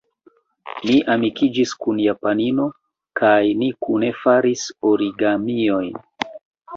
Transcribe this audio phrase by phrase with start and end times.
[0.85, 2.65] Mi amikiĝis kun japanino,
[3.21, 5.93] kaj ni kune faris origamiojn.